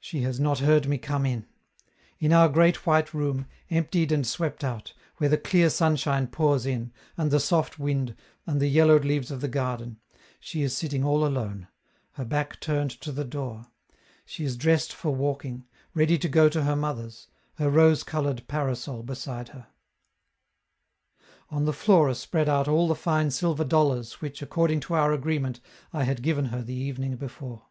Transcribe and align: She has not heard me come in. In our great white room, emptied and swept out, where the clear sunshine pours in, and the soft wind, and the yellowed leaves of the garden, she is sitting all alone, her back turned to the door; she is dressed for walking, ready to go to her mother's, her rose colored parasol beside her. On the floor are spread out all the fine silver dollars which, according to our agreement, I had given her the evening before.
She 0.00 0.22
has 0.22 0.40
not 0.40 0.58
heard 0.58 0.88
me 0.88 0.98
come 0.98 1.24
in. 1.24 1.46
In 2.18 2.32
our 2.32 2.48
great 2.48 2.84
white 2.84 3.14
room, 3.14 3.46
emptied 3.70 4.10
and 4.10 4.26
swept 4.26 4.64
out, 4.64 4.94
where 5.18 5.28
the 5.28 5.38
clear 5.38 5.70
sunshine 5.70 6.26
pours 6.26 6.66
in, 6.66 6.90
and 7.16 7.30
the 7.30 7.38
soft 7.38 7.78
wind, 7.78 8.16
and 8.48 8.60
the 8.60 8.66
yellowed 8.66 9.04
leaves 9.04 9.30
of 9.30 9.40
the 9.40 9.46
garden, 9.46 10.00
she 10.40 10.62
is 10.64 10.76
sitting 10.76 11.04
all 11.04 11.24
alone, 11.24 11.68
her 12.14 12.24
back 12.24 12.58
turned 12.58 12.90
to 12.90 13.12
the 13.12 13.22
door; 13.24 13.66
she 14.26 14.44
is 14.44 14.56
dressed 14.56 14.92
for 14.92 15.14
walking, 15.14 15.66
ready 15.94 16.18
to 16.18 16.28
go 16.28 16.48
to 16.48 16.64
her 16.64 16.74
mother's, 16.74 17.28
her 17.58 17.70
rose 17.70 18.02
colored 18.02 18.42
parasol 18.48 19.04
beside 19.04 19.50
her. 19.50 19.68
On 21.48 21.64
the 21.64 21.72
floor 21.72 22.08
are 22.08 22.14
spread 22.14 22.48
out 22.48 22.66
all 22.66 22.88
the 22.88 22.96
fine 22.96 23.30
silver 23.30 23.62
dollars 23.64 24.14
which, 24.14 24.42
according 24.42 24.80
to 24.80 24.94
our 24.94 25.12
agreement, 25.12 25.60
I 25.92 26.02
had 26.02 26.24
given 26.24 26.46
her 26.46 26.60
the 26.62 26.74
evening 26.74 27.14
before. 27.14 27.66